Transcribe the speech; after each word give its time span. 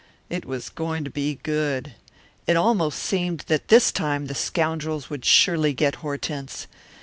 It 0.31 0.45
was 0.45 0.69
going 0.69 1.03
to 1.03 1.11
be 1.11 1.35
good! 1.43 1.93
It 2.47 2.57
almost 2.57 2.97
seemed 2.97 3.41
that 3.45 3.67
this 3.67 3.91
time 3.91 4.25
the 4.25 4.33
scoundrels 4.33 5.11
would 5.11 5.23
surely 5.25 5.73
get 5.73 5.97
Hortense. 5.97 6.65